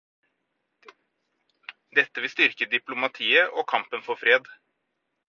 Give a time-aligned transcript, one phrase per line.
[1.91, 4.51] Dette vil styrke diplomatiet og kampen for fred.